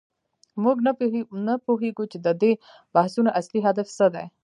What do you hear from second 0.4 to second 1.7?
موږ نه